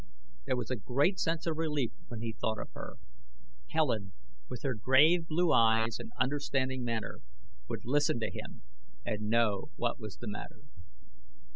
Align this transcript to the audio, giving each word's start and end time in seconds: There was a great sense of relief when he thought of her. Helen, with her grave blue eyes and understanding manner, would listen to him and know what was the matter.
There 0.47 0.57
was 0.57 0.71
a 0.71 0.75
great 0.75 1.19
sense 1.19 1.45
of 1.45 1.57
relief 1.57 1.91
when 2.07 2.21
he 2.21 2.33
thought 2.33 2.59
of 2.59 2.69
her. 2.73 2.95
Helen, 3.69 4.13
with 4.49 4.63
her 4.63 4.73
grave 4.73 5.27
blue 5.27 5.51
eyes 5.53 5.99
and 5.99 6.11
understanding 6.19 6.83
manner, 6.83 7.19
would 7.69 7.85
listen 7.85 8.19
to 8.21 8.31
him 8.31 8.63
and 9.05 9.29
know 9.29 9.69
what 9.75 9.99
was 9.99 10.17
the 10.17 10.27
matter. 10.27 10.61